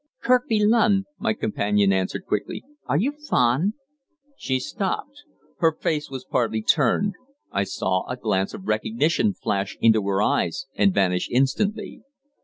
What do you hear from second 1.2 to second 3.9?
companion answered quickly. "Are you fond"